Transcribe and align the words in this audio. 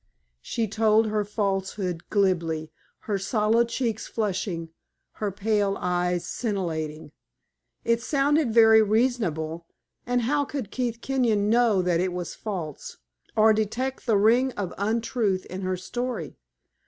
She 0.41 0.67
told 0.67 1.05
her 1.05 1.23
falsehood 1.23 2.09
glibly, 2.09 2.71
her 3.01 3.19
sallow 3.19 3.63
cheek 3.63 3.99
flushing, 3.99 4.69
her 5.21 5.31
pale 5.31 5.77
eyes 5.79 6.25
scintillating. 6.25 7.11
It 7.85 8.01
sounded 8.01 8.51
very 8.51 8.81
reasonable; 8.81 9.67
and 10.07 10.23
how 10.23 10.43
could 10.45 10.71
Keith 10.71 11.01
Kenyon 11.01 11.51
know 11.51 11.83
that 11.83 11.99
it 11.99 12.13
was 12.13 12.33
false, 12.33 12.97
or 13.35 13.53
detect 13.53 14.07
the 14.07 14.17
ring 14.17 14.53
of 14.53 14.73
untruth 14.79 15.45
in 15.45 15.61
her 15.61 15.77
story? 15.77 16.35